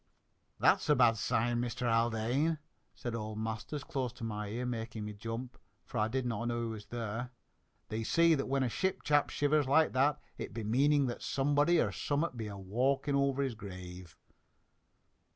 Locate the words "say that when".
8.03-8.63